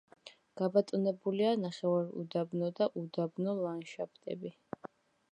[0.59, 4.53] გაბატონებულია ნახევარუდაბნო და უდაბნო ლანდშაფტები.